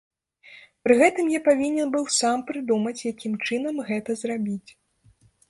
Пры 0.85 0.95
гэтым 1.01 1.29
я 1.33 1.41
павінен 1.47 1.91
быў 1.97 2.05
сам 2.21 2.41
прыдумаць, 2.49 2.95
якім 3.11 3.37
чынам 3.47 3.75
гэта 3.93 4.19
зрабіць. 4.25 4.69